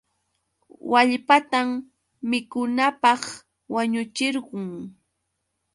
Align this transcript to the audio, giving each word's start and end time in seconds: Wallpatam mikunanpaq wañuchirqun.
Wallpatam 0.91 1.67
mikunanpaq 2.29 3.21
wañuchirqun. 3.73 4.65